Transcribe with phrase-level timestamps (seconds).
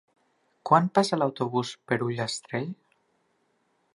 [0.69, 2.67] Quan passa l'autobús per Ullastrell?